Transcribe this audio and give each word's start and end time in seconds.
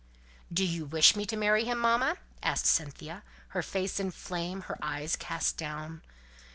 "Do 0.51 0.65
you 0.65 0.85
wish 0.85 1.15
me 1.15 1.27
to 1.27 1.37
marry 1.37 1.63
him, 1.65 1.77
mamma?" 1.79 2.17
asked 2.41 2.65
Cynthia, 2.65 3.21
her 3.49 3.61
face 3.61 3.99
in 3.99 4.07
a 4.07 4.11
flame, 4.11 4.61
her 4.61 4.79
eyes 4.81 5.15
cast 5.15 5.57
down. 5.57 6.01